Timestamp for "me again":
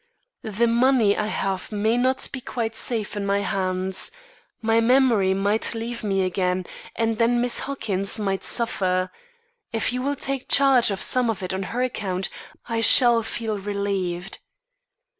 6.03-6.65